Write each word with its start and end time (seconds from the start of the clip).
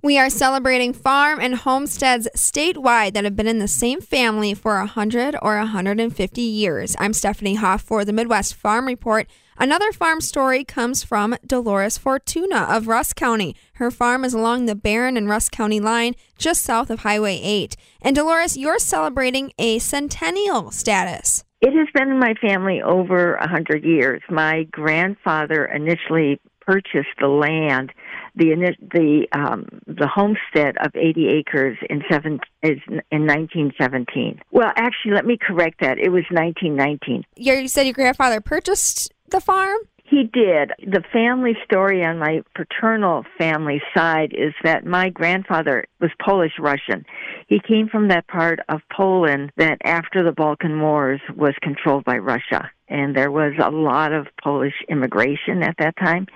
We 0.00 0.16
are 0.16 0.30
celebrating 0.30 0.92
farm 0.92 1.40
and 1.40 1.56
homesteads 1.56 2.28
statewide 2.36 3.14
that 3.14 3.24
have 3.24 3.34
been 3.34 3.48
in 3.48 3.58
the 3.58 3.66
same 3.66 4.00
family 4.00 4.54
for 4.54 4.78
100 4.78 5.34
or 5.42 5.56
150 5.56 6.40
years. 6.40 6.94
I'm 7.00 7.12
Stephanie 7.12 7.56
Hoff 7.56 7.82
for 7.82 8.04
the 8.04 8.12
Midwest 8.12 8.54
Farm 8.54 8.86
Report. 8.86 9.26
Another 9.58 9.90
farm 9.90 10.20
story 10.20 10.62
comes 10.62 11.02
from 11.02 11.36
Dolores 11.44 11.98
Fortuna 11.98 12.68
of 12.70 12.86
Rusk 12.86 13.16
County. 13.16 13.56
Her 13.74 13.90
farm 13.90 14.24
is 14.24 14.34
along 14.34 14.66
the 14.66 14.76
Barron 14.76 15.16
and 15.16 15.28
Rusk 15.28 15.50
County 15.50 15.80
line, 15.80 16.14
just 16.38 16.62
south 16.62 16.90
of 16.90 17.00
Highway 17.00 17.40
8. 17.42 17.74
And 18.00 18.14
Dolores, 18.14 18.56
you're 18.56 18.78
celebrating 18.78 19.52
a 19.58 19.80
centennial 19.80 20.70
status. 20.70 21.42
It 21.60 21.76
has 21.76 21.88
been 21.92 22.08
in 22.08 22.20
my 22.20 22.34
family 22.34 22.80
over 22.80 23.34
a 23.34 23.48
hundred 23.48 23.84
years. 23.84 24.22
My 24.30 24.62
grandfather 24.70 25.64
initially 25.64 26.38
purchased 26.68 27.16
the 27.18 27.26
land, 27.26 27.92
the 28.38 28.74
the 28.80 29.26
um, 29.38 29.66
the 29.86 30.06
homestead 30.06 30.76
of 30.78 30.94
80 30.94 31.28
acres 31.28 31.76
in 31.90 32.02
seven 32.10 32.40
is 32.62 32.78
in 32.88 33.26
1917. 33.26 34.40
Well, 34.50 34.72
actually, 34.76 35.12
let 35.12 35.26
me 35.26 35.36
correct 35.40 35.80
that. 35.80 35.98
It 35.98 36.10
was 36.10 36.24
1919. 36.30 37.24
You 37.36 37.68
said 37.68 37.82
your 37.82 37.94
grandfather 37.94 38.40
purchased 38.40 39.12
the 39.30 39.40
farm? 39.40 39.78
He 40.10 40.24
did. 40.24 40.72
The 40.78 41.02
family 41.12 41.54
story 41.64 42.02
on 42.02 42.18
my 42.18 42.40
paternal 42.54 43.26
family 43.36 43.82
side 43.94 44.32
is 44.32 44.54
that 44.64 44.86
my 44.86 45.10
grandfather 45.10 45.84
was 46.00 46.10
Polish 46.24 46.52
Russian. 46.58 47.04
He 47.46 47.60
came 47.60 47.88
from 47.88 48.08
that 48.08 48.26
part 48.26 48.60
of 48.70 48.80
Poland 48.90 49.52
that 49.58 49.78
after 49.84 50.24
the 50.24 50.32
Balkan 50.32 50.80
Wars 50.80 51.20
was 51.36 51.52
controlled 51.60 52.04
by 52.04 52.16
Russia. 52.16 52.70
And 52.88 53.14
there 53.14 53.30
was 53.30 53.52
a 53.62 53.70
lot 53.70 54.14
of 54.14 54.28
Polish 54.42 54.72
immigration 54.88 55.62
at 55.62 55.76
that 55.78 55.94
time. 55.98 56.26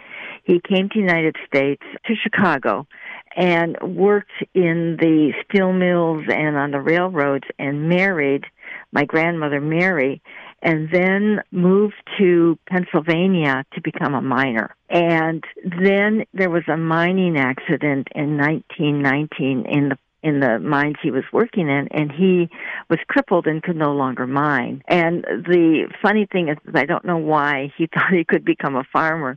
He 0.44 0.60
came 0.60 0.90
to 0.90 0.94
the 0.94 1.00
United 1.00 1.36
States, 1.46 1.82
to 2.04 2.14
Chicago, 2.14 2.86
and 3.34 3.78
worked 3.80 4.32
in 4.52 4.98
the 5.00 5.32
steel 5.44 5.72
mills 5.72 6.24
and 6.28 6.58
on 6.58 6.72
the 6.72 6.80
railroads 6.80 7.46
and 7.58 7.88
married 7.88 8.44
my 8.92 9.06
grandmother 9.06 9.62
Mary 9.62 10.20
and 10.62 10.88
then 10.92 11.42
moved 11.50 12.00
to 12.18 12.56
Pennsylvania 12.68 13.64
to 13.74 13.80
become 13.80 14.14
a 14.14 14.22
miner. 14.22 14.76
And 14.88 15.42
then 15.64 16.24
there 16.32 16.50
was 16.50 16.62
a 16.68 16.76
mining 16.76 17.36
accident 17.36 18.08
in 18.14 18.38
1919 18.38 19.66
in 19.66 19.88
the 19.90 19.98
in 20.22 20.38
the 20.38 20.60
mines 20.60 20.94
he 21.02 21.10
was 21.10 21.24
working 21.32 21.68
in 21.68 21.88
and 21.90 22.12
he 22.12 22.48
was 22.88 23.00
crippled 23.08 23.48
and 23.48 23.60
could 23.60 23.74
no 23.74 23.92
longer 23.92 24.24
mine. 24.24 24.80
And 24.86 25.24
the 25.24 25.88
funny 26.00 26.26
thing 26.30 26.48
is 26.48 26.58
I 26.72 26.84
don't 26.84 27.04
know 27.04 27.16
why 27.16 27.72
he 27.76 27.86
thought 27.92 28.12
he 28.12 28.24
could 28.24 28.44
become 28.44 28.76
a 28.76 28.84
farmer. 28.92 29.36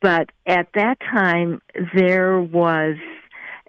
But 0.00 0.30
at 0.46 0.68
that 0.74 1.00
time 1.00 1.60
there 1.94 2.40
was 2.40 2.96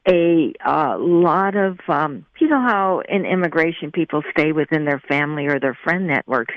a 0.08 0.54
uh, 0.64 0.98
lot 1.00 1.56
of 1.56 1.80
um 1.88 2.26
you 2.44 2.50
know 2.50 2.62
how 2.62 3.02
in 3.08 3.26
immigration 3.26 3.92
people 3.92 4.22
stay 4.32 4.52
within 4.52 4.86
their 4.86 5.02
family 5.08 5.48
or 5.48 5.60
their 5.60 5.78
friend 5.84 6.08
networks 6.08 6.54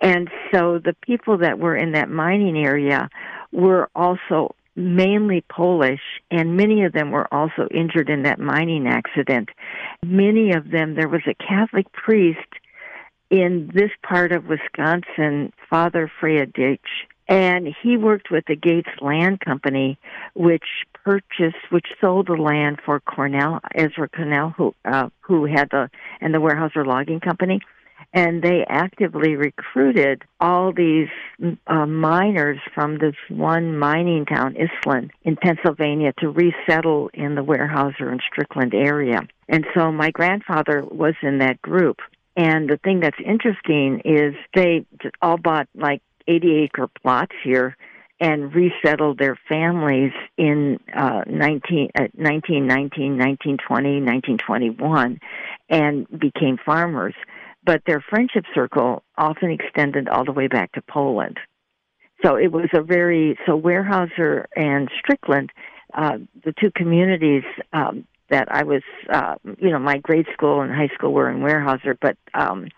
and 0.00 0.28
so 0.52 0.78
the 0.78 0.94
people 1.02 1.38
that 1.38 1.58
were 1.58 1.76
in 1.76 1.92
that 1.92 2.08
mining 2.08 2.56
area 2.56 3.08
were 3.52 3.88
also 3.94 4.54
mainly 4.76 5.42
Polish, 5.48 6.02
and 6.30 6.56
many 6.56 6.84
of 6.84 6.92
them 6.92 7.10
were 7.10 7.32
also 7.32 7.66
injured 7.70 8.10
in 8.10 8.24
that 8.24 8.38
mining 8.38 8.86
accident. 8.86 9.48
Many 10.04 10.52
of 10.52 10.70
them, 10.70 10.94
there 10.94 11.08
was 11.08 11.22
a 11.26 11.34
Catholic 11.34 11.90
priest 11.92 12.38
in 13.30 13.70
this 13.74 13.90
part 14.06 14.32
of 14.32 14.44
Wisconsin, 14.46 15.52
Father 15.70 16.10
Friedrich, 16.20 16.82
and 17.28 17.68
he 17.82 17.96
worked 17.96 18.30
with 18.30 18.44
the 18.46 18.56
Gates 18.56 18.88
Land 19.00 19.40
Company, 19.40 19.98
which 20.34 20.64
purchased, 21.04 21.70
which 21.70 21.86
sold 22.00 22.28
the 22.28 22.34
land 22.34 22.78
for 22.84 23.00
Cornell, 23.00 23.60
Ezra 23.74 24.08
Cornell, 24.08 24.54
who 24.56 24.74
uh, 24.84 25.08
who 25.20 25.44
had 25.46 25.70
the 25.70 25.90
and 26.20 26.34
the 26.34 26.38
Weyerhaeuser 26.38 26.86
Logging 26.86 27.20
Company 27.20 27.60
and 28.12 28.42
they 28.42 28.64
actively 28.68 29.36
recruited 29.36 30.22
all 30.40 30.72
these 30.72 31.08
uh, 31.66 31.86
miners 31.86 32.58
from 32.74 32.98
this 32.98 33.14
one 33.28 33.78
mining 33.78 34.24
town, 34.24 34.54
Iselin, 34.54 35.10
in 35.22 35.36
Pennsylvania, 35.36 36.12
to 36.20 36.30
resettle 36.30 37.10
in 37.12 37.34
the 37.34 37.44
Weyerhaeuser 37.44 38.10
and 38.10 38.22
Strickland 38.26 38.74
area. 38.74 39.20
And 39.48 39.66
so 39.74 39.92
my 39.92 40.10
grandfather 40.10 40.82
was 40.84 41.14
in 41.22 41.38
that 41.38 41.60
group. 41.60 41.98
And 42.36 42.68
the 42.68 42.78
thing 42.78 43.00
that's 43.00 43.18
interesting 43.24 44.00
is 44.04 44.34
they 44.54 44.86
all 45.22 45.38
bought 45.38 45.68
like 45.74 46.02
80 46.26 46.64
acre 46.64 46.88
plots 47.02 47.34
here 47.44 47.76
and 48.18 48.54
resettled 48.54 49.18
their 49.18 49.38
families 49.48 50.12
in 50.38 50.80
uh, 50.94 51.22
19, 51.28 51.90
uh, 51.98 52.08
1919, 52.14 53.18
1920, 53.18 54.00
1921 54.00 55.20
and 55.68 56.06
became 56.18 56.56
farmers 56.64 57.14
but 57.66 57.82
their 57.86 58.02
friendship 58.08 58.44
circle 58.54 59.02
often 59.18 59.50
extended 59.50 60.08
all 60.08 60.24
the 60.24 60.32
way 60.32 60.46
back 60.46 60.72
to 60.72 60.82
Poland. 60.88 61.38
So 62.24 62.36
it 62.36 62.50
was 62.50 62.68
a 62.72 62.80
very 62.80 63.36
so 63.44 63.60
Weyerhaeuser 63.60 64.46
and 64.54 64.88
Strickland, 65.00 65.50
uh, 65.92 66.18
the 66.44 66.54
two 66.58 66.70
communities 66.74 67.42
um, 67.72 68.06
that 68.30 68.48
I 68.50 68.62
was, 68.62 68.82
uh, 69.12 69.34
you 69.58 69.70
know, 69.70 69.78
my 69.78 69.98
grade 69.98 70.26
school 70.32 70.62
and 70.62 70.72
high 70.72 70.90
school 70.94 71.12
were 71.12 71.28
in 71.28 71.40
Weyerhaeuser, 71.40 71.96
but 72.00 72.16
um, 72.32 72.68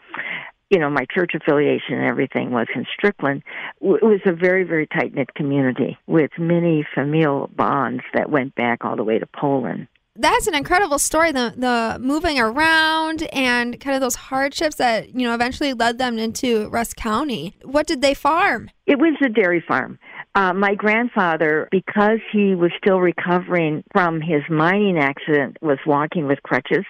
you 0.71 0.79
know, 0.79 0.91
my 0.91 1.07
church 1.13 1.33
affiliation 1.35 1.95
and 1.95 2.05
everything 2.05 2.51
was 2.51 2.67
in 2.75 2.85
Strickland. 2.93 3.43
It 3.81 4.03
was 4.03 4.21
a 4.27 4.33
very, 4.33 4.65
very 4.65 4.87
tight 4.87 5.15
knit 5.15 5.35
community 5.35 5.99
with 6.07 6.31
many 6.39 6.87
familial 6.95 7.51
bonds 7.55 8.03
that 8.15 8.31
went 8.31 8.55
back 8.55 8.85
all 8.85 8.97
the 8.97 9.05
way 9.05 9.19
to 9.19 9.27
Poland 9.27 9.89
that's 10.19 10.49
an 10.49 10.55
incredible 10.55 10.99
story. 10.99 11.33
The 11.33 11.55
the 11.57 11.99
moving 12.01 12.39
around 12.39 13.23
and 13.33 13.79
kind 13.81 13.95
of 13.95 14.01
those 14.01 14.17
hardships 14.17 14.77
that 14.77 15.15
you 15.15 15.27
know 15.27 15.35
eventually 15.35 15.73
led 15.73 15.99
them 15.99 16.19
into 16.19 16.69
Rusk 16.69 16.97
County. 16.97 17.57
What 17.63 17.87
did 17.87 18.03
they 18.03 18.15
farm? 18.15 18.71
It 18.87 18.99
was 18.99 19.17
a 19.25 19.29
dairy 19.29 19.65
farm. 19.67 19.99
Uh, 20.35 20.53
my 20.53 20.75
grandfather, 20.75 21.69
because 21.71 22.21
he 22.33 22.55
was 22.55 22.71
still 22.79 23.01
recovering 23.01 23.83
from 23.93 24.21
his 24.21 24.43
mining 24.49 24.99
accident, 24.99 25.57
was 25.61 25.79
walking 25.87 26.27
with 26.27 26.43
crutches, 26.43 26.85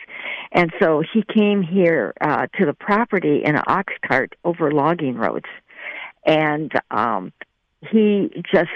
and 0.52 0.72
so 0.80 1.02
he 1.12 1.22
came 1.34 1.62
here 1.62 2.12
uh, 2.20 2.46
to 2.58 2.66
the 2.66 2.74
property 2.74 3.42
in 3.44 3.56
an 3.56 3.62
ox 3.66 3.92
cart 4.06 4.34
over 4.44 4.70
logging 4.70 5.16
roads, 5.16 5.46
and 6.26 6.72
um, 6.90 7.32
he 7.90 8.28
just 8.52 8.70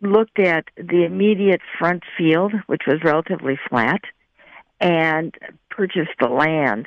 looked 0.00 0.38
at 0.38 0.64
the 0.76 1.04
immediate 1.04 1.60
front 1.78 2.02
field, 2.16 2.52
which 2.66 2.82
was 2.86 2.98
relatively 3.04 3.58
flat, 3.68 4.00
and 4.80 5.34
purchased 5.70 6.10
the 6.20 6.28
land 6.28 6.86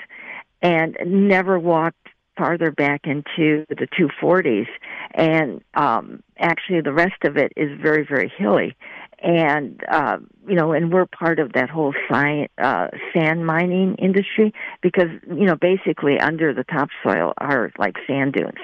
and 0.62 0.98
never 1.06 1.58
walked 1.58 2.08
farther 2.40 2.72
back 2.72 3.02
into 3.04 3.66
the 3.70 3.88
240s. 4.00 4.68
And 5.14 5.62
um, 5.76 6.24
actually, 6.40 6.82
the 6.82 6.94
rest 6.94 7.24
of 7.26 7.38
it 7.38 7.52
is 7.58 7.70
very, 7.80 8.06
very 8.08 8.32
hilly. 8.38 8.76
And, 9.22 9.84
uh, 9.92 10.18
you 10.48 10.56
know, 10.56 10.72
and 10.72 10.94
we're 10.94 11.06
part 11.06 11.40
of 11.40 11.54
that 11.54 11.70
whole 11.70 11.94
science, 12.10 12.52
uh, 12.58 12.88
sand 13.14 13.46
mining 13.46 13.96
industry 13.96 14.54
because, 14.82 15.10
you 15.28 15.46
know, 15.46 15.56
basically 15.56 16.20
under 16.20 16.54
the 16.54 16.64
topsoil 16.64 17.34
are 17.38 17.72
like 17.78 17.96
sand 18.08 18.34
dunes. 18.34 18.60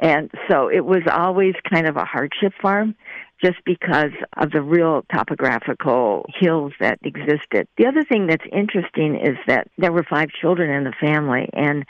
And 0.00 0.30
so 0.48 0.68
it 0.68 0.84
was 0.84 1.02
always 1.10 1.54
kind 1.70 1.86
of 1.86 1.96
a 1.96 2.04
hardship 2.04 2.54
farm 2.60 2.94
just 3.42 3.58
because 3.64 4.12
of 4.36 4.50
the 4.50 4.62
real 4.62 5.02
topographical 5.12 6.26
hills 6.38 6.72
that 6.80 6.98
existed. 7.02 7.66
The 7.78 7.86
other 7.86 8.04
thing 8.04 8.26
that's 8.26 8.44
interesting 8.52 9.16
is 9.16 9.36
that 9.46 9.68
there 9.78 9.92
were 9.92 10.04
five 10.08 10.28
children 10.40 10.70
in 10.70 10.84
the 10.84 10.92
family, 11.00 11.48
and 11.52 11.84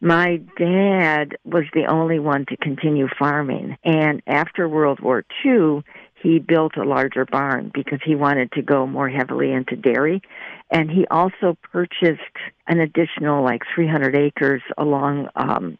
my 0.00 0.40
dad 0.58 1.36
was 1.44 1.64
the 1.74 1.86
only 1.88 2.18
one 2.18 2.46
to 2.46 2.56
continue 2.56 3.08
farming. 3.18 3.76
And 3.84 4.22
after 4.26 4.68
World 4.68 5.00
War 5.00 5.24
II, 5.44 5.82
he 6.24 6.38
built 6.38 6.78
a 6.78 6.84
larger 6.84 7.26
barn 7.26 7.70
because 7.74 8.00
he 8.02 8.14
wanted 8.14 8.50
to 8.52 8.62
go 8.62 8.86
more 8.86 9.10
heavily 9.10 9.52
into 9.52 9.76
dairy. 9.76 10.22
And 10.70 10.90
he 10.90 11.06
also 11.10 11.58
purchased 11.70 12.22
an 12.66 12.80
additional 12.80 13.44
like 13.44 13.60
300 13.74 14.16
acres 14.16 14.62
along, 14.78 15.28
um, 15.36 15.76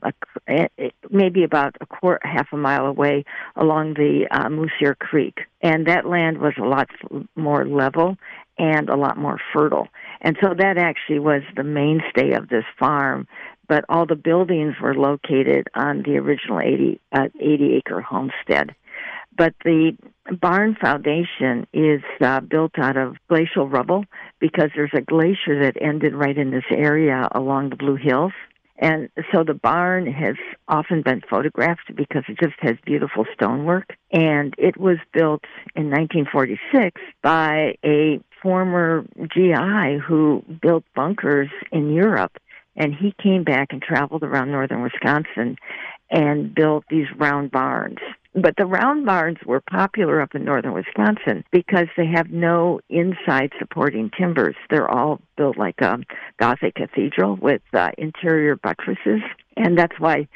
a, 0.46 0.69
maybe 1.11 1.44
about 1.44 1.76
a 1.81 1.87
quarter, 1.87 2.20
half 2.23 2.49
a 2.52 2.58
mile 2.58 2.85
away 2.85 3.25
along 3.56 3.94
the 3.94 4.26
uh, 4.31 4.50
Moosier 4.50 4.94
Creek. 4.94 5.38
And 5.62 5.87
that 5.87 6.05
land 6.06 6.38
was 6.38 6.52
a 6.58 6.67
lot 6.67 6.90
more 7.35 7.67
level 7.67 8.19
and 8.58 8.90
a 8.90 8.97
lot 8.97 9.17
more 9.17 9.40
fertile. 9.55 9.88
And 10.20 10.37
so 10.43 10.50
that 10.58 10.76
actually 10.76 11.20
was 11.20 11.40
the 11.56 11.64
mainstay 11.64 12.35
of 12.35 12.50
this 12.50 12.64
farm. 12.79 13.26
But 13.67 13.87
all 13.88 14.05
the 14.05 14.14
buildings 14.14 14.75
were 14.79 14.94
located 14.94 15.69
on 15.75 16.02
the 16.02 16.19
original 16.19 16.61
80, 16.61 17.00
uh, 17.12 17.29
80 17.40 17.76
acre 17.76 18.02
homestead. 18.02 18.75
But 19.37 19.55
the 19.64 19.97
barn 20.32 20.76
foundation 20.81 21.67
is 21.73 22.03
uh, 22.21 22.41
built 22.41 22.73
out 22.79 22.97
of 22.97 23.17
glacial 23.29 23.69
rubble 23.69 24.05
because 24.41 24.71
there's 24.75 24.93
a 24.94 25.03
glacier 25.03 25.61
that 25.62 25.76
ended 25.81 26.15
right 26.15 26.37
in 26.37 26.50
this 26.50 26.65
area 26.71 27.29
along 27.32 27.71
the 27.71 27.76
Blue 27.76 27.97
Hills. 27.97 28.32
And 28.76 29.09
so 29.32 29.44
the 29.44 29.55
barn 29.55 30.11
has 30.12 30.35
often 30.67 31.03
been 31.03 31.23
photographed 31.31 31.94
because 31.94 32.25
it 32.29 32.38
just 32.43 32.56
has 32.61 32.75
beautiful 32.85 33.25
stonework. 33.32 33.94
And 34.11 34.55
it 34.59 34.76
was 34.76 34.97
built 35.12 35.44
in 35.76 35.91
1946 35.91 37.00
by 37.23 37.76
a 37.85 38.21
former 38.43 39.05
GI 39.32 39.99
who 40.05 40.43
built 40.61 40.85
bunkers 40.94 41.50
in 41.71 41.93
Europe. 41.93 42.32
And 42.76 42.93
he 42.93 43.15
came 43.23 43.44
back 43.44 43.69
and 43.71 43.81
traveled 43.81 44.25
around 44.25 44.50
northern 44.50 44.82
Wisconsin 44.82 45.56
and 46.11 46.53
built 46.53 46.85
these 46.91 47.06
round 47.17 47.53
barns. 47.53 47.99
But 48.34 48.56
the 48.56 48.66
round 48.66 49.06
barns 49.06 49.38
were 49.46 49.60
popular 49.60 50.20
up 50.20 50.34
in 50.34 50.44
northern 50.44 50.75
Wisconsin 50.75 51.44
because 51.52 51.86
they 51.96 52.06
have 52.06 52.31
no 52.31 52.81
inside 52.90 53.52
supporting 53.60 54.10
timbers. 54.10 54.56
They're 54.70 54.90
all 54.90 55.20
built 55.36 55.56
like 55.56 55.81
a 55.81 55.98
Gothic 56.38 56.75
cathedral 56.75 57.36
with 57.36 57.62
uh, 57.72 57.90
interior 57.96 58.56
buttresses. 58.56 59.20
And 59.56 59.78
that's 59.78 59.98
why 60.00 60.26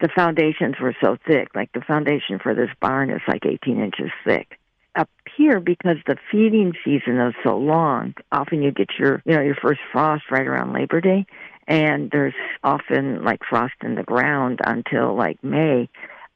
the 0.00 0.08
foundations 0.14 0.76
were 0.80 0.94
so 1.02 1.16
thick. 1.26 1.48
Like 1.56 1.72
the 1.72 1.80
foundation 1.80 2.38
for 2.40 2.54
this 2.54 2.70
barn 2.80 3.10
is 3.10 3.22
like 3.26 3.44
18 3.44 3.82
inches 3.82 4.12
thick. 4.24 4.56
Up 4.94 5.10
here, 5.36 5.60
because 5.60 5.96
the 6.06 6.16
feeding 6.30 6.72
season 6.84 7.20
is 7.20 7.34
so 7.44 7.56
long, 7.56 8.14
often 8.32 8.62
you 8.62 8.70
get 8.72 8.88
your, 8.98 9.22
you 9.24 9.34
know, 9.34 9.42
your 9.42 9.54
first 9.54 9.80
frost 9.92 10.24
right 10.30 10.46
around 10.46 10.72
Labor 10.72 11.00
Day, 11.00 11.24
and 11.68 12.10
there's 12.10 12.34
often 12.64 13.22
like 13.22 13.40
frost 13.48 13.74
in 13.82 13.94
the 13.94 14.02
ground 14.02 14.58
until 14.64 15.14
like 15.16 15.42
May 15.44 15.88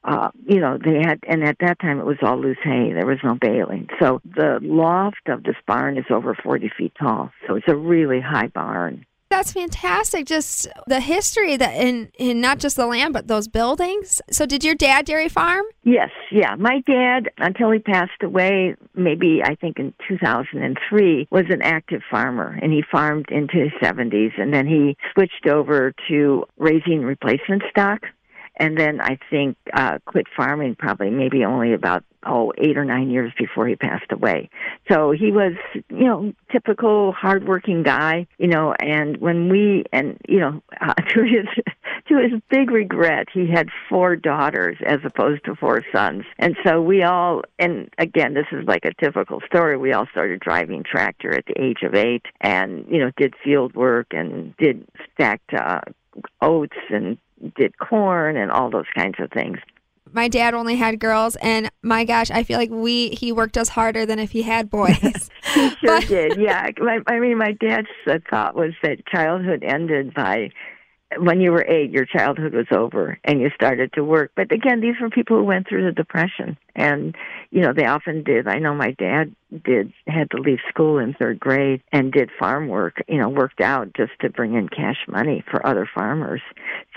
uh, 0.05 0.29
you 0.45 0.59
know, 0.59 0.77
they 0.83 1.01
had, 1.05 1.19
and 1.27 1.43
at 1.43 1.57
that 1.59 1.79
time 1.79 1.99
it 1.99 2.05
was 2.05 2.17
all 2.21 2.39
loose 2.39 2.57
hay. 2.63 2.91
There 2.93 3.05
was 3.05 3.19
no 3.23 3.35
baling. 3.39 3.87
So 3.99 4.21
the 4.23 4.59
loft 4.61 5.27
of 5.27 5.43
this 5.43 5.55
barn 5.65 5.97
is 5.97 6.05
over 6.09 6.35
40 6.35 6.71
feet 6.77 6.93
tall. 6.99 7.31
So 7.47 7.55
it's 7.55 7.67
a 7.67 7.75
really 7.75 8.19
high 8.19 8.47
barn. 8.47 9.05
That's 9.29 9.53
fantastic. 9.53 10.27
Just 10.27 10.67
the 10.85 10.99
history 10.99 11.57
that 11.57 11.73
in, 11.75 12.11
in 12.19 12.39
not 12.39 12.59
just 12.59 12.75
the 12.75 12.85
land, 12.85 13.13
but 13.13 13.27
those 13.27 13.47
buildings. 13.47 14.21
So 14.29 14.45
did 14.45 14.63
your 14.63 14.75
dad 14.75 15.05
dairy 15.05 15.27
farm? 15.27 15.65
Yes, 15.83 16.11
yeah. 16.31 16.53
My 16.55 16.81
dad, 16.85 17.31
until 17.39 17.71
he 17.71 17.79
passed 17.79 18.21
away, 18.21 18.75
maybe 18.93 19.41
I 19.43 19.55
think 19.55 19.79
in 19.79 19.91
2003, 20.07 21.27
was 21.31 21.45
an 21.49 21.63
active 21.63 22.03
farmer 22.11 22.59
and 22.61 22.71
he 22.71 22.83
farmed 22.91 23.25
into 23.31 23.57
his 23.57 23.71
70s 23.81 24.39
and 24.39 24.53
then 24.53 24.67
he 24.67 24.95
switched 25.13 25.47
over 25.47 25.95
to 26.09 26.45
raising 26.57 27.01
replacement 27.01 27.63
stock 27.71 28.03
and 28.57 28.77
then 28.77 29.01
I 29.01 29.17
think 29.29 29.57
uh, 29.73 29.99
quit 30.05 30.27
farming 30.35 30.75
probably 30.75 31.09
maybe 31.09 31.43
only 31.43 31.73
about 31.73 32.03
oh 32.25 32.53
eight 32.57 32.77
or 32.77 32.85
nine 32.85 33.09
years 33.09 33.31
before 33.37 33.67
he 33.67 33.75
passed 33.75 34.11
away. 34.11 34.49
So 34.89 35.11
he 35.11 35.31
was 35.31 35.53
you 35.89 36.05
know 36.05 36.33
typical 36.51 37.13
hardworking 37.13 37.83
guy, 37.83 38.27
you 38.37 38.47
know. 38.47 38.73
And 38.79 39.17
when 39.17 39.49
we 39.49 39.85
and 39.91 40.17
you 40.27 40.39
know 40.39 40.61
uh, 40.81 40.93
to 40.93 41.23
his 41.23 41.47
to 42.07 42.17
his 42.17 42.39
big 42.49 42.69
regret, 42.69 43.27
he 43.33 43.49
had 43.49 43.69
four 43.89 44.15
daughters 44.15 44.77
as 44.85 44.99
opposed 45.03 45.45
to 45.45 45.55
four 45.55 45.83
sons. 45.91 46.23
And 46.37 46.55
so 46.63 46.81
we 46.81 47.03
all 47.03 47.41
and 47.57 47.89
again 47.97 48.35
this 48.35 48.47
is 48.51 48.67
like 48.67 48.85
a 48.85 48.93
typical 48.93 49.41
story. 49.47 49.77
We 49.77 49.93
all 49.93 50.07
started 50.11 50.39
driving 50.39 50.83
tractor 50.83 51.33
at 51.35 51.45
the 51.47 51.59
age 51.59 51.81
of 51.83 51.95
eight, 51.95 52.25
and 52.41 52.85
you 52.87 52.99
know 52.99 53.11
did 53.17 53.33
field 53.43 53.75
work 53.75 54.07
and 54.11 54.55
did 54.57 54.87
stacked. 55.13 55.53
Uh, 55.53 55.81
oats 56.41 56.77
and 56.89 57.17
did 57.55 57.77
corn 57.77 58.37
and 58.37 58.51
all 58.51 58.69
those 58.69 58.85
kinds 58.95 59.15
of 59.19 59.31
things. 59.31 59.57
My 60.11 60.27
dad 60.27 60.53
only 60.53 60.75
had 60.75 60.99
girls, 60.99 61.35
and 61.37 61.71
my 61.81 62.05
gosh, 62.05 62.29
I 62.29 62.43
feel 62.43 62.59
like 62.59 62.69
we 62.69 63.09
he 63.09 63.31
worked 63.31 63.57
us 63.57 63.69
harder 63.69 64.05
than 64.05 64.19
if 64.19 64.31
he 64.31 64.43
had 64.43 64.69
boys. 64.69 65.29
he 65.55 65.69
sure 65.69 65.99
but, 65.99 66.07
did. 66.07 66.39
Yeah, 66.39 66.67
I 67.07 67.19
mean, 67.19 67.37
my 67.37 67.53
dad's 67.53 67.87
thought 68.29 68.55
was 68.55 68.73
that 68.83 69.05
childhood 69.07 69.63
ended 69.63 70.13
by 70.13 70.51
when 71.17 71.41
you 71.41 71.51
were 71.51 71.65
eight, 71.67 71.91
your 71.91 72.05
childhood 72.05 72.53
was 72.53 72.67
over 72.71 73.19
and 73.23 73.39
you 73.39 73.49
started 73.55 73.93
to 73.93 74.03
work. 74.03 74.31
But 74.35 74.51
again, 74.51 74.81
these 74.81 74.95
were 75.01 75.09
people 75.09 75.37
who 75.37 75.43
went 75.43 75.67
through 75.67 75.85
the 75.85 75.91
depression, 75.91 76.57
and 76.75 77.15
you 77.51 77.61
know 77.61 77.73
they 77.73 77.85
often 77.85 78.23
did. 78.23 78.47
I 78.47 78.59
know 78.59 78.73
my 78.73 78.91
dad 78.91 79.35
did 79.63 79.93
had 80.07 80.31
to 80.31 80.37
leave 80.37 80.59
school 80.69 80.97
in 80.97 81.13
third 81.13 81.39
grade 81.39 81.81
and 81.91 82.11
did 82.11 82.29
farm 82.39 82.67
work. 82.67 83.03
You 83.07 83.19
know, 83.19 83.29
worked 83.29 83.61
out 83.61 83.93
just 83.95 84.11
to 84.21 84.29
bring 84.29 84.55
in 84.55 84.69
cash 84.69 84.97
money 85.07 85.43
for 85.49 85.65
other 85.65 85.89
farmers. 85.93 86.41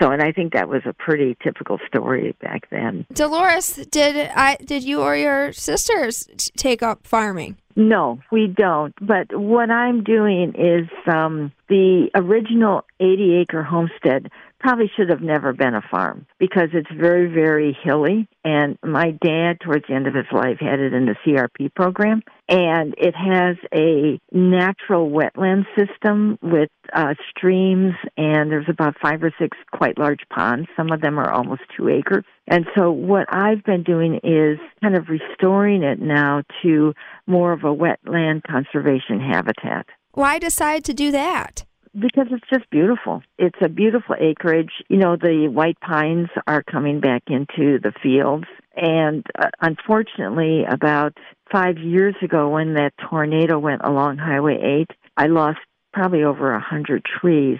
So, 0.01 0.11
and 0.11 0.21
I 0.21 0.31
think 0.31 0.53
that 0.53 0.69
was 0.69 0.81
a 0.85 0.93
pretty 0.93 1.37
typical 1.43 1.79
story 1.87 2.35
back 2.41 2.69
then. 2.69 3.05
Dolores, 3.13 3.75
did 3.91 4.29
I 4.35 4.57
did 4.57 4.83
you 4.83 5.01
or 5.01 5.15
your 5.15 5.53
sisters 5.53 6.27
take 6.55 6.81
up 6.81 7.05
farming? 7.05 7.57
No, 7.77 8.17
we 8.31 8.47
don't. 8.47 8.95
But 8.99 9.39
what 9.39 9.69
I'm 9.69 10.03
doing 10.03 10.55
is 10.55 10.89
um, 11.05 11.51
the 11.69 12.09
original 12.15 12.83
80 12.99 13.35
acre 13.35 13.61
homestead 13.61 14.31
probably 14.59 14.89
should 14.95 15.09
have 15.09 15.21
never 15.21 15.53
been 15.53 15.75
a 15.75 15.81
farm 15.89 16.25
because 16.39 16.69
it's 16.73 16.89
very, 16.95 17.31
very 17.31 17.77
hilly. 17.83 18.27
And 18.43 18.77
my 18.83 19.11
dad, 19.11 19.59
towards 19.61 19.85
the 19.87 19.95
end 19.95 20.07
of 20.07 20.15
his 20.15 20.25
life, 20.31 20.57
had 20.59 20.79
it 20.79 20.93
in 20.93 21.05
the 21.05 21.15
CRP 21.25 21.73
program. 21.75 22.21
And 22.49 22.95
it 22.97 23.13
has 23.13 23.57
a 23.73 24.19
natural 24.31 25.09
wetland 25.09 25.65
system 25.77 26.39
with 26.41 26.69
uh, 26.93 27.13
streams, 27.29 27.93
and 28.15 28.49
there's 28.49 28.69
about 28.69 28.95
five 29.01 29.21
or 29.21 29.33
six 29.37 29.57
quite 29.73 29.97
large 29.97 30.21
ponds. 30.33 30.69
Some 30.77 30.91
of 30.91 31.01
them 31.01 31.19
are 31.19 31.29
almost 31.29 31.61
two 31.75 31.89
acres. 31.89 32.23
And 32.47 32.65
so, 32.77 32.89
what 32.89 33.25
I've 33.29 33.63
been 33.65 33.83
doing 33.83 34.21
is 34.23 34.59
kind 34.81 34.95
of 34.95 35.09
restoring 35.09 35.83
it 35.83 35.99
now 35.99 36.43
to 36.63 36.93
more 37.25 37.51
of 37.51 37.65
a 37.65 37.75
wetland 37.75 38.43
conservation 38.49 39.19
habitat. 39.19 39.87
Why 40.13 40.39
decide 40.39 40.85
to 40.85 40.93
do 40.93 41.11
that? 41.11 41.66
Because 41.99 42.27
it's 42.31 42.47
just 42.51 42.69
beautiful. 42.69 43.23
It's 43.37 43.57
a 43.61 43.69
beautiful 43.69 44.15
acreage. 44.19 44.71
You 44.87 44.97
know, 44.97 45.15
the 45.15 45.47
white 45.47 45.79
pines 45.79 46.29
are 46.45 46.63
coming 46.63 46.99
back 46.99 47.23
into 47.27 47.79
the 47.79 47.93
fields. 48.03 48.45
And 48.75 49.25
uh, 49.37 49.49
unfortunately, 49.61 50.63
about 50.69 51.17
five 51.51 51.77
years 51.77 52.15
ago, 52.21 52.49
when 52.49 52.75
that 52.75 52.93
tornado 53.09 53.57
went 53.57 53.81
along 53.83 54.17
Highway 54.17 54.85
8, 54.89 54.97
I 55.17 55.27
lost 55.27 55.59
probably 55.93 56.23
over 56.23 56.53
a 56.53 56.59
hundred 56.59 57.03
trees, 57.03 57.59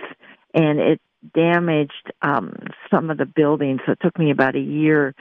and 0.54 0.80
it 0.80 1.02
damaged 1.34 2.12
um, 2.22 2.54
some 2.94 3.10
of 3.10 3.18
the 3.18 3.26
buildings. 3.26 3.82
So 3.86 3.94
it 3.94 4.00
took 4.02 4.20
me 4.20 4.30
about 4.30 4.56
a 4.56 4.60
year 4.60 5.16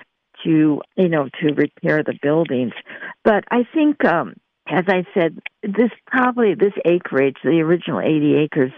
to, 0.45 0.83
you 0.97 1.09
know, 1.09 1.31
to 1.41 1.55
repair 1.55 2.03
the 2.03 2.19
buildings. 2.21 2.73
But 3.25 3.45
I 3.51 3.67
think 3.73 4.05
um, 4.05 4.35
as 4.69 4.85
I 4.89 5.05
said, 5.15 5.39
this 5.63 5.91
probably 6.07 6.55
this 6.55 6.73
acreage, 6.85 7.37
the 7.43 7.61
original 7.61 8.01
80 8.01 8.37
acres, 8.37 8.73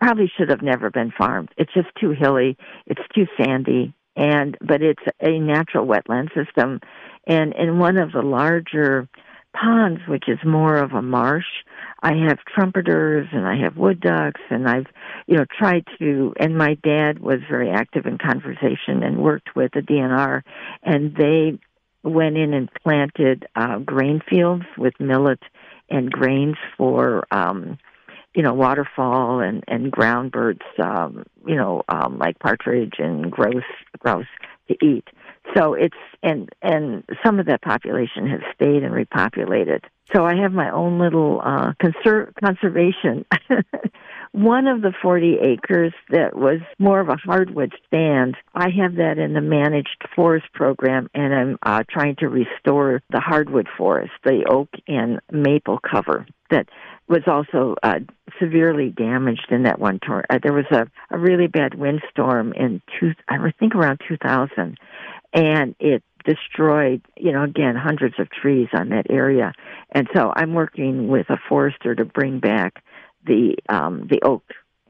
probably 0.00 0.30
should 0.36 0.50
have 0.50 0.62
never 0.62 0.90
been 0.90 1.12
farmed. 1.16 1.50
It's 1.56 1.72
just 1.74 1.88
too 2.00 2.10
hilly. 2.10 2.56
It's 2.86 3.02
too 3.14 3.26
sandy, 3.36 3.94
and 4.16 4.56
but 4.60 4.82
it's 4.82 5.02
a 5.20 5.38
natural 5.38 5.86
wetland 5.86 6.28
system, 6.34 6.80
and 7.26 7.52
in 7.54 7.78
one 7.78 7.98
of 7.98 8.12
the 8.12 8.22
larger 8.22 9.08
ponds, 9.60 10.00
which 10.06 10.24
is 10.28 10.38
more 10.44 10.76
of 10.76 10.92
a 10.92 11.02
marsh, 11.02 11.64
I 12.02 12.12
have 12.28 12.38
trumpeters 12.54 13.26
and 13.32 13.46
I 13.46 13.56
have 13.62 13.76
wood 13.76 14.00
ducks, 14.00 14.40
and 14.50 14.68
I've 14.68 14.86
you 15.26 15.36
know 15.36 15.46
tried 15.58 15.84
to. 15.98 16.32
And 16.38 16.56
my 16.56 16.74
dad 16.74 17.18
was 17.18 17.40
very 17.50 17.70
active 17.70 18.06
in 18.06 18.18
conversation 18.18 19.02
and 19.02 19.18
worked 19.18 19.56
with 19.56 19.72
the 19.72 19.80
DNR, 19.80 20.42
and 20.84 21.14
they 21.16 21.58
went 22.02 22.36
in 22.36 22.54
and 22.54 22.68
planted 22.82 23.46
uh, 23.56 23.78
grain 23.78 24.20
fields 24.28 24.64
with 24.76 24.94
millet 25.00 25.40
and 25.90 26.10
grains 26.10 26.56
for 26.76 27.26
um, 27.30 27.78
you 28.34 28.42
know 28.42 28.54
waterfowl 28.54 29.40
and 29.40 29.64
and 29.68 29.90
ground 29.90 30.32
birds 30.32 30.62
um, 30.82 31.24
you 31.46 31.56
know 31.56 31.82
um, 31.88 32.18
like 32.18 32.38
partridge 32.38 32.94
and 32.98 33.30
grouse 33.30 33.62
grouse 33.98 34.26
to 34.68 34.76
eat. 34.84 35.04
So 35.56 35.74
it's 35.74 35.96
and 36.22 36.48
and 36.62 37.04
some 37.24 37.40
of 37.40 37.46
that 37.46 37.62
population 37.62 38.28
has 38.28 38.40
stayed 38.54 38.82
and 38.82 38.92
repopulated. 38.94 39.84
So 40.14 40.24
I 40.24 40.36
have 40.36 40.52
my 40.52 40.70
own 40.70 40.98
little 40.98 41.40
uh, 41.44 41.72
conser- 41.82 42.32
conservation 42.42 43.26
One 44.32 44.66
of 44.66 44.82
the 44.82 44.92
40 45.02 45.38
acres 45.42 45.92
that 46.10 46.36
was 46.36 46.60
more 46.78 47.00
of 47.00 47.08
a 47.08 47.16
hardwood 47.16 47.72
stand, 47.86 48.36
I 48.54 48.68
have 48.70 48.96
that 48.96 49.18
in 49.18 49.32
the 49.32 49.40
managed 49.40 50.04
forest 50.14 50.46
program, 50.52 51.08
and 51.14 51.34
I'm 51.34 51.58
uh, 51.62 51.82
trying 51.88 52.16
to 52.16 52.28
restore 52.28 53.02
the 53.10 53.20
hardwood 53.20 53.68
forest, 53.76 54.12
the 54.24 54.44
oak 54.48 54.68
and 54.86 55.20
maple 55.32 55.78
cover 55.78 56.26
that 56.50 56.68
was 57.08 57.22
also 57.26 57.74
uh, 57.82 58.00
severely 58.40 58.90
damaged 58.90 59.46
in 59.50 59.62
that 59.62 59.78
one 59.78 59.98
tornado. 59.98 60.26
Uh, 60.30 60.38
there 60.42 60.52
was 60.52 60.66
a, 60.70 60.86
a 61.10 61.18
really 61.18 61.46
bad 61.46 61.74
windstorm 61.74 62.52
in 62.52 62.82
two, 62.98 63.12
I 63.28 63.52
think 63.58 63.74
around 63.74 64.00
2000, 64.06 64.78
and 65.32 65.74
it 65.78 66.02
destroyed, 66.24 67.02
you 67.16 67.32
know, 67.32 67.44
again, 67.44 67.74
hundreds 67.76 68.16
of 68.18 68.28
trees 68.30 68.68
on 68.72 68.90
that 68.90 69.06
area. 69.10 69.52
And 69.92 70.08
so 70.14 70.32
I'm 70.34 70.52
working 70.52 71.08
with 71.08 71.30
a 71.30 71.38
forester 71.48 71.94
to 71.94 72.04
bring 72.04 72.40
back 72.40 72.82
the 73.26 73.56
um, 73.68 74.06
the 74.08 74.20
oak 74.22 74.44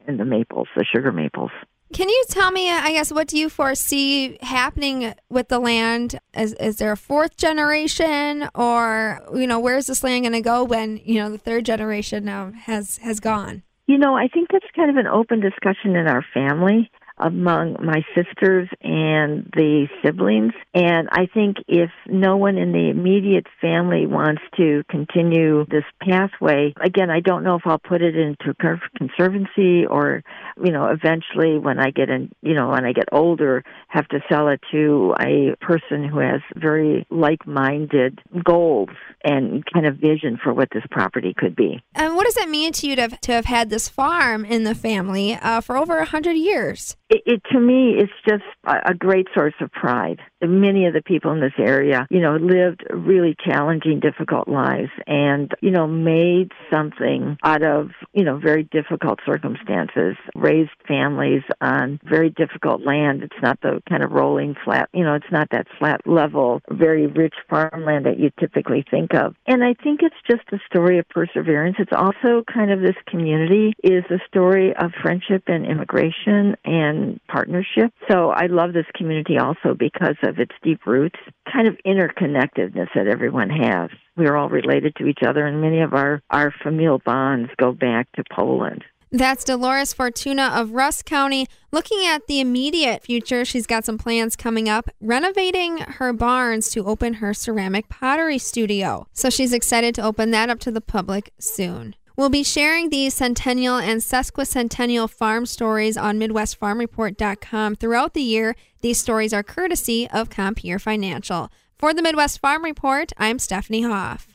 and 0.07 0.19
the 0.19 0.25
maples, 0.25 0.67
the 0.75 0.85
sugar 0.85 1.11
maples. 1.11 1.51
Can 1.91 2.07
you 2.07 2.23
tell 2.29 2.51
me, 2.51 2.69
I 2.69 2.91
guess, 2.91 3.11
what 3.11 3.27
do 3.27 3.37
you 3.37 3.49
foresee 3.49 4.37
happening 4.41 5.15
with 5.27 5.47
the 5.47 5.57
land? 5.57 6.19
Is, 6.37 6.53
is 6.53 6.77
there 6.77 6.91
a 6.91 6.97
fourth 6.97 7.35
generation, 7.35 8.47
or 8.53 9.19
you 9.33 9.47
know, 9.47 9.59
where's 9.59 9.87
this 9.87 10.03
land 10.03 10.23
going 10.23 10.33
to 10.33 10.41
go 10.41 10.63
when 10.63 10.97
you 11.03 11.15
know 11.15 11.31
the 11.31 11.39
third 11.39 11.65
generation 11.65 12.25
now 12.25 12.51
has 12.51 12.97
has 12.97 13.19
gone? 13.19 13.63
You 13.87 13.97
know, 13.97 14.15
I 14.15 14.27
think 14.27 14.49
that's 14.51 14.67
kind 14.75 14.91
of 14.91 14.97
an 14.97 15.07
open 15.07 15.39
discussion 15.39 15.95
in 15.95 16.07
our 16.07 16.23
family 16.31 16.91
among 17.19 17.77
my 17.83 18.03
sisters 18.15 18.69
and 18.81 19.49
the 19.53 19.87
siblings. 20.03 20.53
And 20.73 21.09
I 21.11 21.27
think 21.33 21.57
if 21.67 21.89
no 22.07 22.37
one 22.37 22.57
in 22.57 22.71
the 22.71 22.89
immediate 22.89 23.47
family 23.61 24.05
wants 24.05 24.41
to 24.57 24.83
continue 24.89 25.65
this 25.69 25.83
pathway, 26.01 26.73
again, 26.81 27.09
I 27.09 27.19
don't 27.19 27.43
know 27.43 27.55
if 27.55 27.63
I'll 27.65 27.79
put 27.79 28.01
it 28.01 28.15
into 28.15 28.53
conservancy 28.97 29.85
or, 29.85 30.23
you 30.63 30.71
know, 30.71 30.87
eventually 30.87 31.57
when 31.57 31.79
I 31.79 31.91
get 31.91 32.09
in, 32.09 32.31
you 32.41 32.53
know, 32.53 32.69
when 32.69 32.85
I 32.85 32.93
get 32.93 33.09
older, 33.11 33.63
have 33.87 34.07
to 34.09 34.19
sell 34.31 34.47
it 34.49 34.61
to 34.71 35.15
a 35.19 35.55
person 35.61 36.07
who 36.07 36.19
has 36.19 36.41
very 36.55 37.05
like-minded 37.09 38.19
goals 38.43 38.89
and 39.23 39.63
kind 39.73 39.85
of 39.85 39.97
vision 39.97 40.39
for 40.41 40.53
what 40.53 40.69
this 40.73 40.83
property 40.91 41.33
could 41.35 41.55
be. 41.55 41.81
And 41.95 42.15
what 42.15 42.25
does 42.25 42.37
it 42.37 42.49
mean 42.49 42.71
to 42.73 42.87
you 42.87 42.95
to 42.95 43.01
have, 43.01 43.21
to 43.21 43.31
have 43.33 43.45
had 43.45 43.69
this 43.69 43.89
farm 43.89 44.45
in 44.45 44.63
the 44.63 44.75
family 44.75 45.33
uh, 45.33 45.61
for 45.61 45.77
over 45.77 45.97
a 45.97 46.05
hundred 46.05 46.33
years? 46.33 46.95
It, 47.09 47.23
it 47.25 47.41
to 47.51 47.59
me 47.59 47.91
is 47.91 48.09
just 48.27 48.43
a, 48.65 48.91
a 48.91 48.93
great 48.93 49.27
source 49.35 49.53
of 49.61 49.71
pride. 49.71 50.19
Many 50.41 50.85
of 50.85 50.93
the 50.93 51.01
people 51.01 51.31
in 51.31 51.41
this 51.41 51.53
area, 51.57 52.07
you 52.09 52.21
know, 52.21 52.35
lived 52.37 52.83
really 52.89 53.35
challenging, 53.45 53.99
difficult 53.99 54.47
lives, 54.47 54.91
and 55.07 55.51
you 55.61 55.71
know, 55.71 55.87
made 55.87 56.51
something 56.71 57.37
out 57.43 57.63
of 57.63 57.89
you 58.13 58.23
know 58.23 58.37
very 58.37 58.63
difficult 58.63 59.19
circumstances. 59.25 60.15
Raised 60.35 60.71
families 60.87 61.43
on 61.61 61.99
very 62.03 62.29
difficult 62.29 62.85
land. 62.85 63.23
It's 63.23 63.41
not 63.41 63.59
the 63.61 63.81
kind 63.89 64.03
of 64.03 64.11
rolling 64.11 64.55
flat, 64.63 64.89
you 64.93 65.03
know, 65.03 65.15
it's 65.15 65.31
not 65.31 65.49
that 65.51 65.67
flat 65.77 66.01
level, 66.05 66.61
very 66.69 67.07
rich 67.07 67.35
farmland 67.49 68.05
that 68.05 68.19
you 68.19 68.31
typically 68.39 68.85
think 68.89 69.13
of. 69.13 69.35
And 69.47 69.63
I 69.63 69.73
think 69.73 70.01
it's 70.03 70.15
just 70.29 70.43
a 70.51 70.59
story 70.65 70.99
of 70.99 71.07
perseverance. 71.09 71.77
It's 71.79 71.93
also 71.95 72.43
kind 72.51 72.71
of 72.71 72.81
this 72.81 72.95
community 73.07 73.73
is 73.83 74.03
a 74.09 74.19
story 74.27 74.75
of 74.75 74.91
friendship 75.01 75.43
and 75.47 75.65
immigration 75.65 76.55
and 76.65 76.98
partnership. 77.27 77.93
So 78.09 78.29
I 78.29 78.47
love 78.47 78.73
this 78.73 78.85
community 78.95 79.37
also 79.37 79.73
because 79.77 80.15
of 80.23 80.39
its 80.39 80.53
deep 80.63 80.85
roots, 80.85 81.19
kind 81.51 81.67
of 81.67 81.77
interconnectedness 81.85 82.89
that 82.95 83.07
everyone 83.07 83.49
has. 83.49 83.89
We're 84.17 84.35
all 84.35 84.49
related 84.49 84.95
to 84.97 85.05
each 85.05 85.19
other, 85.25 85.45
and 85.45 85.61
many 85.61 85.81
of 85.81 85.93
our, 85.93 86.21
our 86.29 86.53
familial 86.63 87.01
bonds 87.05 87.51
go 87.57 87.71
back 87.71 88.11
to 88.13 88.23
Poland. 88.35 88.83
That's 89.11 89.43
Dolores 89.43 89.91
Fortuna 89.91 90.51
of 90.53 90.71
Rusk 90.71 91.05
County. 91.05 91.47
Looking 91.71 92.05
at 92.05 92.27
the 92.27 92.39
immediate 92.39 93.01
future, 93.01 93.43
she's 93.43 93.65
got 93.65 93.83
some 93.83 93.97
plans 93.97 94.35
coming 94.35 94.69
up, 94.69 94.87
renovating 95.01 95.79
her 95.79 96.13
barns 96.13 96.69
to 96.71 96.85
open 96.85 97.15
her 97.15 97.33
ceramic 97.33 97.89
pottery 97.89 98.37
studio. 98.37 99.07
So 99.13 99.31
she's 99.31 99.51
excited 99.51 99.95
to 99.95 100.03
open 100.03 100.29
that 100.31 100.49
up 100.49 100.59
to 100.59 100.71
the 100.71 100.81
public 100.81 101.33
soon. 101.39 101.95
We'll 102.19 102.27
be 102.27 102.43
sharing 102.43 102.89
these 102.89 103.13
centennial 103.13 103.77
and 103.77 104.01
sesquicentennial 104.01 105.09
farm 105.09 105.45
stories 105.45 105.95
on 105.95 106.19
MidwestFarmReport.com 106.19 107.77
throughout 107.77 108.13
the 108.13 108.21
year. 108.21 108.57
These 108.81 108.99
stories 108.99 109.31
are 109.31 109.41
courtesy 109.41 110.05
of 110.09 110.29
Compeer 110.29 110.79
Financial. 110.79 111.49
For 111.77 111.93
the 111.93 112.01
Midwest 112.01 112.41
Farm 112.41 112.65
Report, 112.65 113.13
I'm 113.17 113.39
Stephanie 113.39 113.83
Hoff. 113.83 114.28